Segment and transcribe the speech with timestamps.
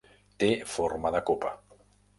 [0.43, 0.47] Té
[0.77, 1.57] forma de copa.